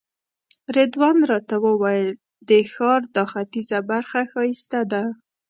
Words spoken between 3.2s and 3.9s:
ختیځه